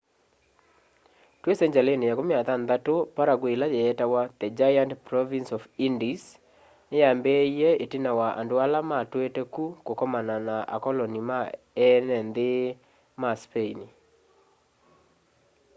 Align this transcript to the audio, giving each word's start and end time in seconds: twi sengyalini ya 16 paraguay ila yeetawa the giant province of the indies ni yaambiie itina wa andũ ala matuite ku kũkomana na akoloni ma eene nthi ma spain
twi 1.41 1.53
sengyalini 1.59 2.03
ya 2.09 2.15
16 2.15 3.05
paraguay 3.15 3.53
ila 3.55 3.67
yeetawa 3.77 4.21
the 4.39 4.47
giant 4.59 4.91
province 5.09 5.49
of 5.57 5.63
the 5.65 5.75
indies 5.87 6.23
ni 6.89 6.97
yaambiie 7.03 7.69
itina 7.83 8.11
wa 8.19 8.27
andũ 8.39 8.55
ala 8.65 8.79
matuite 8.89 9.41
ku 9.53 9.63
kũkomana 9.85 10.35
na 10.47 10.55
akoloni 10.75 11.21
ma 11.29 11.39
eene 11.85 12.15
nthi 12.29 12.49
ma 13.21 13.29
spain 13.41 13.79